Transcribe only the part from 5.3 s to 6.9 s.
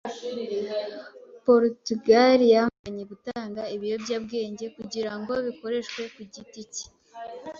bikoreshwe ku giti cye.